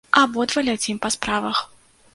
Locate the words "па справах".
1.05-1.57